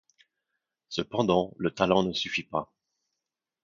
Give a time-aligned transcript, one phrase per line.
[0.89, 2.73] Cependant le talent ne suffit pas.